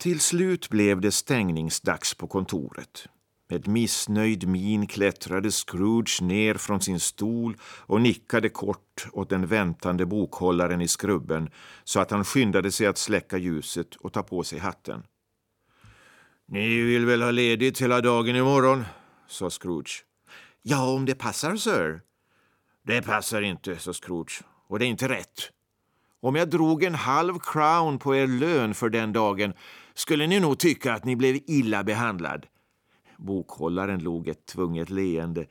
[0.00, 3.06] Till slut blev det stängningsdags på kontoret.
[3.48, 10.06] Med missnöjd min klättrade Scrooge ner från sin stol och nickade kort åt den väntande
[10.06, 11.50] bokhållaren i skrubben
[11.84, 15.02] så att han skyndade sig att släcka ljuset och ta på sig hatten.
[16.48, 18.84] Ni vill väl ha ledigt hela dagen imorgon?
[19.28, 20.04] sa Scrooge.
[20.62, 22.00] Ja, om det passar, sir.
[22.86, 25.50] Det passar inte, sa Scrooge, och det är inte rätt.
[26.22, 29.52] Om jag drog en halv crown på er lön för den dagen
[29.94, 32.46] skulle ni nog tycka att ni blev illa behandlad.
[33.18, 35.46] Bokhållaren log ett tvunget leende.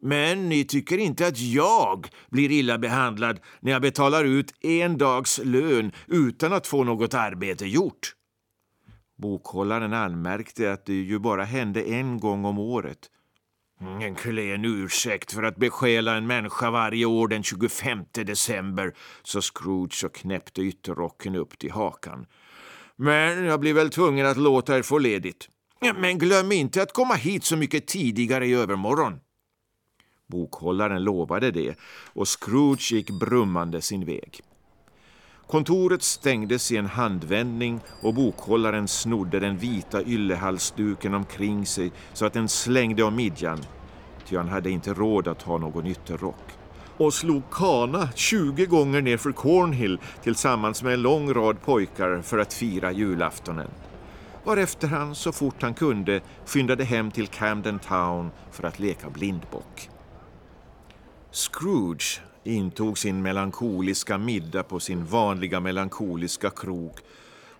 [0.00, 5.40] Men ni tycker inte att jag blir illa behandlad när jag betalar ut en dags
[5.44, 8.14] lön utan att få något arbete gjort?
[9.16, 12.98] Bokhållaren anmärkte att det ju bara hände en gång om året.
[13.82, 20.04] En klen ursäkt för att besjäla en människa varje år den 25 december, sa Scrooge
[20.04, 22.26] och knäppte ytterrocken upp till hakan.
[22.96, 25.48] Men jag blir väl tvungen att låta er få ledigt.
[25.96, 29.20] Men glöm inte att komma hit så mycket tidigare i övermorgon.
[30.26, 31.74] Bokhållaren lovade det
[32.06, 34.40] och Scrooge gick brummande sin väg.
[35.52, 42.32] Kontoret stängdes i en handvändning och bokhållaren snodde den vita yllehalsduken omkring sig så att
[42.32, 43.58] den slängde om midjan,
[44.28, 46.52] ty han hade inte råd att ha någon ytterrock
[46.96, 52.38] och slog kana 20 gånger ner för Cornhill tillsammans med en lång rad pojkar för
[52.38, 53.70] att fira julaftonen.
[54.44, 59.88] Varefter han så fort han kunde skyndade hem till Camden Town för att leka blindbock.
[61.32, 66.92] Scrooge intog sin melankoliska middag på sin vanliga melankoliska krog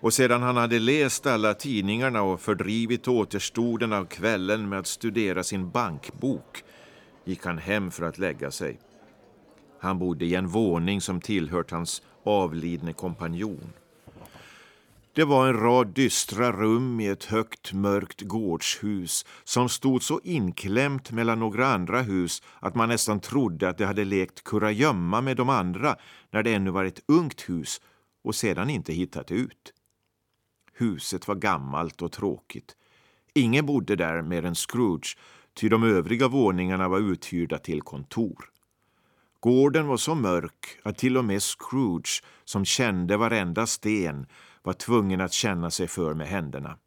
[0.03, 5.43] och sedan han hade läst alla tidningarna och fördrivit återstoden av kvällen med att studera
[5.43, 6.63] sin bankbok
[7.25, 8.79] gick han hem för att lägga sig.
[9.79, 13.73] Han bodde i en våning som tillhört hans avlidne kompanjon.
[15.15, 21.11] Det var en rad dystra rum i ett högt mörkt gårdshus som stod så inklämt
[21.11, 25.49] mellan några andra hus att man nästan trodde att det hade lekt kurragömma med de
[25.49, 25.95] andra
[26.31, 27.81] när det ännu var ett ungt hus
[28.23, 29.73] och sedan inte hittat ut.
[30.73, 32.75] Huset var gammalt och tråkigt.
[33.33, 35.17] Ingen bodde där mer än Scrooge,
[35.53, 38.49] ty de övriga våningarna var uthyrda till kontor.
[39.39, 44.25] Gården var så mörk att till och med Scrooge, som kände varenda sten,
[44.63, 46.77] var tvungen att känna sig för med händerna.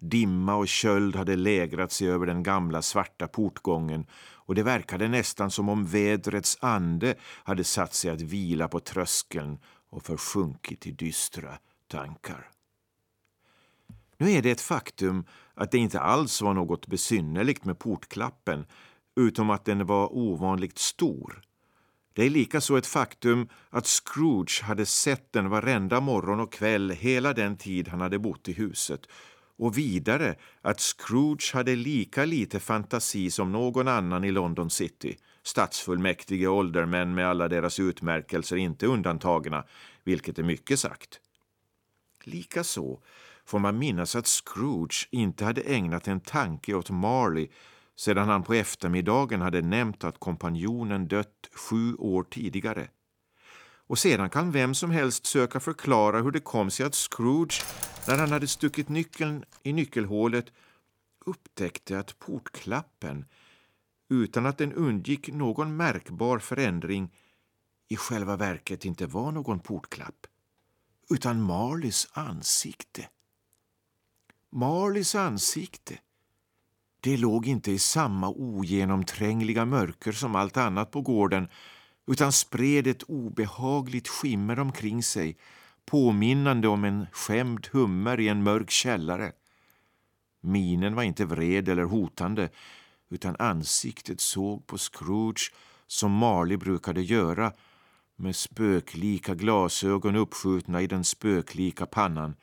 [0.00, 4.06] Dimma och köld hade lägrat sig över den gamla svarta portgången
[4.46, 9.58] och det verkade nästan som om vädrets ande hade satt sig att vila på tröskeln
[9.90, 11.58] och försjunkit i dystra
[11.88, 12.50] tankar.
[14.18, 15.24] Nu är det ett faktum
[15.54, 18.66] att det inte alls var något besynnerligt med portklappen
[19.16, 21.42] utom att den var ovanligt stor.
[22.14, 27.32] Det är likaså ett faktum att Scrooge hade sett den varenda morgon och kväll hela
[27.32, 29.00] den tid han hade bott i huset
[29.56, 36.46] och vidare att Scrooge hade lika lite fantasi som någon annan i London City stadsfullmäktige
[36.46, 39.64] åldermän med alla deras utmärkelser inte undantagna,
[40.04, 41.20] vilket är mycket sagt.
[42.24, 43.00] Likaså
[43.44, 47.48] får man minnas att Scrooge inte hade ägnat en tanke åt Marley
[47.96, 52.88] sedan han på eftermiddagen hade nämnt att kompanjonen dött sju år tidigare.
[53.86, 57.62] Och sedan kan vem som helst söka förklara hur det kom sig att Scrooge,
[58.08, 60.46] när han hade stuckit nyckeln i nyckelhålet,
[61.26, 63.24] upptäckte att portklappen,
[64.08, 67.12] utan att den undgick någon märkbar förändring,
[67.88, 70.26] i själva verket inte var någon portklapp,
[71.10, 73.08] utan Marleys ansikte.
[74.50, 75.98] Marleys ansikte
[77.04, 81.48] det låg inte i samma ogenomträngliga mörker som allt annat på gården
[82.06, 85.36] utan spred ett obehagligt skimmer omkring sig
[85.86, 89.32] påminnande om en skämd hummer i en mörk källare.
[90.40, 92.48] Minen var inte vred eller hotande
[93.10, 95.52] utan ansiktet såg på Scrooge
[95.86, 97.52] som Marley brukade göra
[98.16, 102.36] med spöklika glasögon uppskjutna i den spöklika pannan.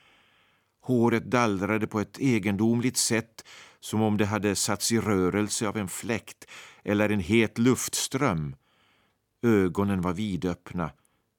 [0.82, 3.44] Håret dallrade på ett egendomligt sätt
[3.82, 6.46] som om det hade satts i rörelse av en fläkt
[6.84, 8.56] eller en het luftström.
[9.42, 10.92] Ögonen var vidöppna,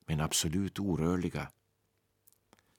[0.06, 1.48] men absolut orörliga.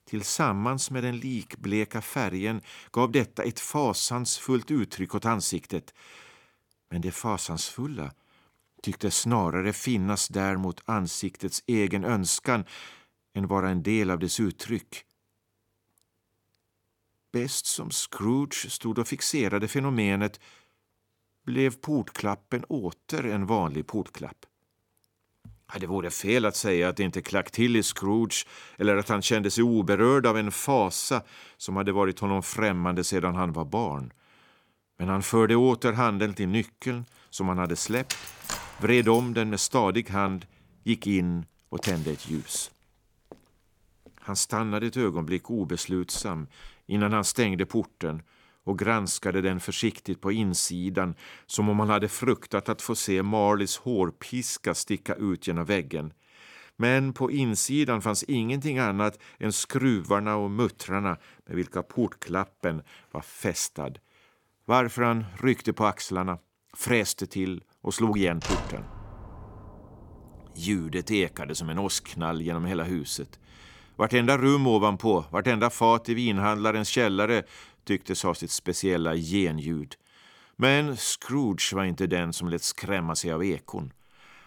[0.05, 2.61] Tillsammans med den likbleka färgen
[2.91, 5.93] gav detta ett fasansfullt uttryck åt ansiktet.
[6.89, 8.11] Men det fasansfulla
[8.81, 12.65] tycktes snarare finnas där mot ansiktets egen önskan
[13.33, 15.05] än vara en del av dess uttryck.
[17.33, 20.39] Bäst som Scrooge stod och fixerade fenomenet
[21.45, 24.45] blev portklappen åter en vanlig portklapp.
[25.79, 28.47] Det vore fel att säga att det inte klack till i Scrooge
[28.77, 31.23] eller att han kände sig oberörd av en fasa
[31.57, 34.13] som hade varit honom främmande sedan han var barn.
[34.97, 38.17] Men han förde åter handen till nyckeln som han hade släppt,
[38.81, 40.45] vred om den med stadig hand,
[40.83, 42.71] gick in och tände ett ljus.
[44.25, 46.47] Han stannade ett ögonblick obeslutsam
[46.85, 48.21] innan han stängde porten
[48.63, 51.15] och granskade den försiktigt på insidan
[51.45, 56.13] som om han hade fruktat att få se Marleys hårpiska sticka ut genom väggen.
[56.77, 62.81] Men på insidan fanns ingenting annat än skruvarna och muttrarna med vilka portklappen
[63.11, 63.93] var fästad.
[64.65, 66.37] Varför han ryckte på axlarna,
[66.77, 68.83] fräste till och slog igen porten.
[70.55, 73.39] Ljudet ekade som en åskknall genom hela huset.
[73.95, 77.43] Vartenda rum ovanpå, vartenda fat i vinhandlarens källare
[77.83, 79.95] tycktes ha sitt speciella genljud.
[80.55, 83.93] Men Scrooge var inte den som lät skrämma sig av ekon.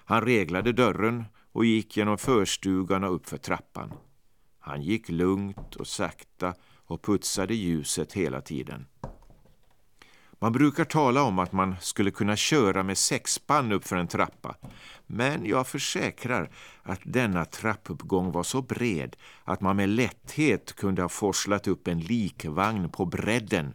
[0.05, 3.93] Han reglade dörren och gick genom förstugan och uppför trappan.
[4.59, 6.55] Han gick lugnt och sakta
[6.87, 8.87] och putsade ljuset hela tiden.
[10.39, 14.57] Man brukar tala om att man skulle kunna köra med sexspann uppför en trappa.
[15.07, 16.51] Men jag försäkrar
[16.83, 22.01] att denna trappuppgång var så bred att man med lätthet kunde ha forslat upp en
[22.01, 23.75] likvagn på bredden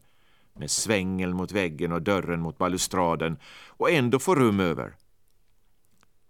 [0.54, 3.38] med svängel mot väggen och dörren mot balustraden
[3.68, 4.96] och ändå få rum över.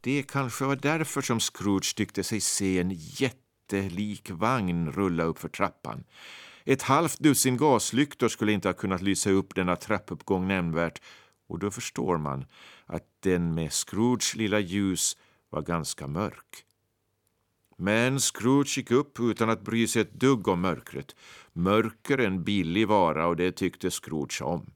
[0.02, 5.50] Det kanske var därför som Scrooge tyckte sig se en jättelik vagn rulla upp för
[5.50, 6.04] trappan.
[6.66, 11.02] Ett halvt dussin gaslyktor skulle inte ha kunnat lysa upp denna trappuppgång nämnvärt
[11.48, 12.46] och då förstår man
[12.86, 15.18] att den med Scrooges lilla ljus
[15.50, 16.66] var ganska mörk.
[17.78, 21.16] Men Scrooge gick upp utan att bry sig ett dugg om mörkret.
[21.54, 24.74] Mörker är en billig vara och det tyckte Scrooge om.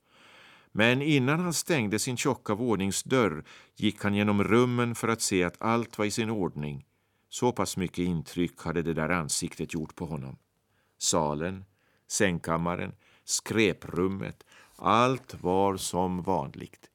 [0.71, 3.43] Men innan han stängde sin tjocka våningsdörr
[3.75, 6.85] gick han genom rummen för att se att allt var i sin ordning.
[7.29, 10.37] Så pass mycket intryck hade det där ansiktet gjort på honom.
[10.97, 11.65] Salen,
[12.07, 12.91] sängkammaren,
[13.23, 14.43] skräprummet.
[14.75, 16.89] Allt var som vanligt.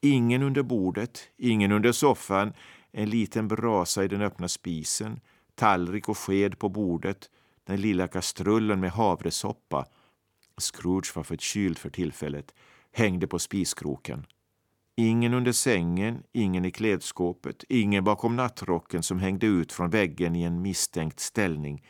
[0.00, 2.52] Ingen under bordet, ingen under soffan,
[2.92, 5.20] en liten brasa i den öppna spisen,
[5.54, 7.30] tallrik och sked på bordet,
[7.64, 9.86] den lilla kastrullen med havresoppa.
[10.60, 12.54] Scrooge var förkyld för tillfället,
[12.92, 14.26] hängde på spiskroken.
[14.96, 20.42] Ingen under sängen, ingen i klädskåpet, ingen bakom nattrocken som hängde ut från väggen i
[20.42, 21.82] en misstänkt ställning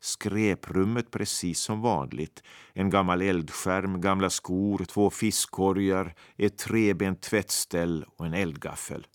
[0.00, 2.42] skräprummet precis som vanligt.
[2.72, 9.06] En gammal eldskärm, gamla skor, två fiskkorgar, ett trebent tvättställ och en eldgaffel.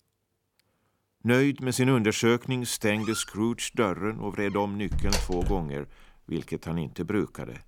[1.24, 5.88] Nöjd med sin undersökning stängde Scrooge dörren och vred om nyckeln två gånger,
[6.26, 7.58] vilket han inte brukade.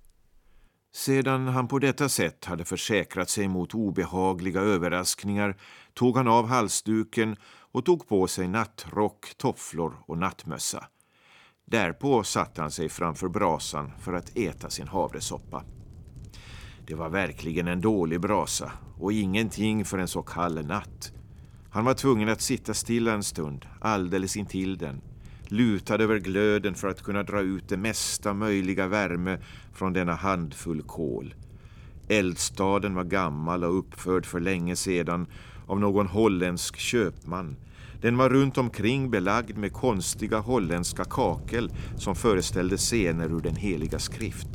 [0.93, 5.57] Sedan han på detta sätt hade försäkrat sig mot obehagliga överraskningar
[5.93, 7.35] tog han av halsduken
[7.71, 10.87] och tog på sig nattrock, tofflor och nattmössa.
[11.71, 15.63] Därpå satte han sig framför brasan för att äta sin havresoppa.
[16.85, 21.11] Det var verkligen en dålig brasa och ingenting för en så kall natt.
[21.69, 25.01] Han var tvungen att sitta stilla en stund, alldeles intill den,
[25.47, 29.37] lutad över glöden för att kunna dra ut det mesta möjliga värme
[29.73, 31.35] från denna handfull kol.
[32.07, 35.27] Eldstaden var gammal och uppförd för länge sedan
[35.67, 37.55] av någon holländsk köpman
[38.01, 43.99] den var runt omkring belagd med konstiga holländska kakel som föreställde scener ur den heliga
[43.99, 44.47] skrift.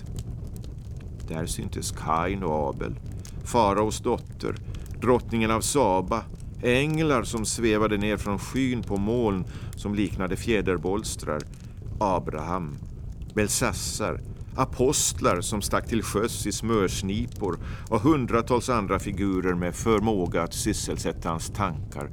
[1.28, 2.94] Där syntes Kain och Abel,
[3.44, 4.54] faraos dotter,
[5.00, 6.24] drottningen av Saba,
[6.62, 9.44] änglar som svävade ner från skyn på moln
[9.76, 11.40] som liknade fjäderbolstrar,
[12.00, 12.76] Abraham,
[13.34, 14.20] Belsassar,
[14.56, 17.58] apostlar som stack till sjöss i smörsnipor
[17.88, 22.10] och hundratals andra figurer med förmåga att sysselsätta hans tankar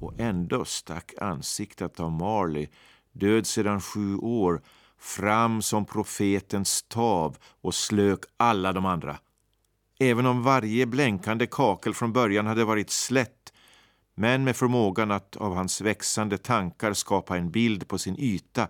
[0.00, 2.66] och ändå stack ansiktet av Marley,
[3.12, 4.62] död sedan sju år,
[4.98, 9.18] fram som profetens tav och slök alla de andra.
[10.00, 13.52] Även om varje blänkande kakel från början hade varit slätt
[14.14, 18.68] men med förmågan att av hans växande tankar skapa en bild på sin yta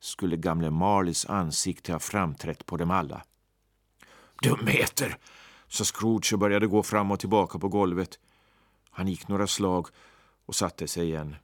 [0.00, 3.22] skulle gamle Marleys ansikte ha framträtt på dem alla.
[4.42, 5.18] Dumheter,
[5.68, 8.18] sa Scrooge och började gå fram och tillbaka på golvet.
[8.90, 9.86] Han gick några slag
[10.46, 11.36] och satte sig igen.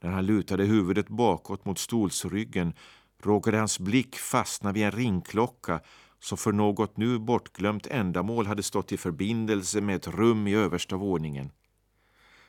[0.00, 2.74] När han lutade huvudet bakåt mot stolsryggen
[3.22, 5.80] råkade hans blick fastna vid en ringklocka
[6.20, 10.96] som för något nu bortglömt ändamål hade stått i förbindelse med ett rum i översta
[10.96, 11.50] våningen.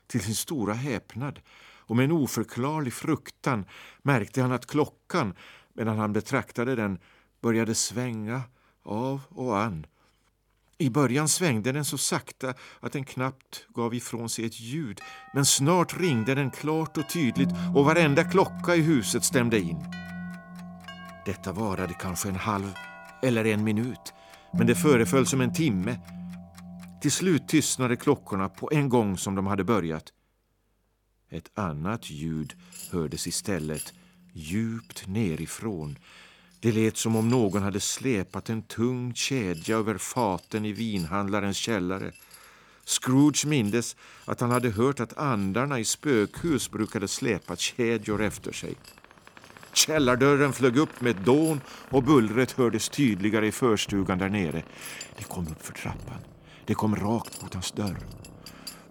[0.08, 1.40] Till sin stora häpnad
[1.88, 3.66] och med en oförklarlig fruktan
[4.02, 5.34] märkte han att klockan,
[5.74, 7.00] medan han betraktade den,
[7.42, 8.42] började svänga
[8.84, 9.86] av och an.
[10.78, 15.02] I början svängde den så sakta att den knappt gav ifrån sig ett ljud
[15.34, 19.86] men snart ringde den klart och tydligt och varenda klocka i huset stämde in.
[21.26, 22.74] Detta varade kanske en halv
[23.24, 24.14] eller en minut
[24.54, 26.00] men det föreföll som en timme.
[27.02, 30.14] Till slut tystnade klockorna på en gång som de hade börjat.
[31.30, 32.54] Ett annat ljud
[32.92, 33.94] hördes istället,
[34.34, 35.98] djupt nerifrån
[36.66, 42.12] det lät som om någon hade släpat en tung kedja över faten i vinhandlarens källare.
[42.86, 43.96] Scrooge mindes
[44.26, 48.76] att han hade hört att andarna i spökhus brukade släpa kedjor efter sig.
[49.74, 54.64] Källardörren flög upp med ett dån och bullret hördes tydligare i förstugan där nere.
[55.18, 56.20] Det kom upp för trappan.
[56.66, 57.98] Det kom rakt mot hans dörr.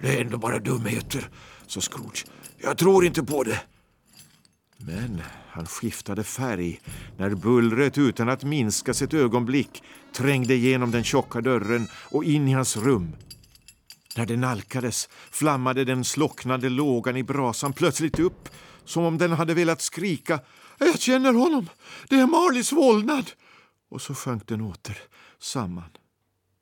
[0.01, 1.29] Det är ändå bara dumheter,
[1.67, 2.27] sa Scrooge.
[2.59, 3.61] Jag tror inte på det.
[4.77, 5.23] Men
[5.55, 6.81] han skiftade färg
[7.17, 9.83] när bullret utan att minskas ett ögonblick
[10.13, 13.17] trängde igenom den tjocka dörren och in i hans rum.
[14.17, 18.49] När det nalkades flammade den slocknande lågan i brasan plötsligt upp
[18.85, 20.41] som om den hade velat skrika
[20.79, 21.69] ”Jag känner honom!
[22.09, 23.31] Det är Marleys vålnad!”
[23.91, 24.99] Och så sjönk den åter
[25.39, 25.91] samman.